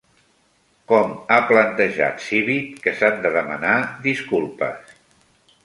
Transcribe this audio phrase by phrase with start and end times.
[0.91, 3.77] Com ha plantejat Civit que s'han de demanar
[4.09, 4.93] disculpes?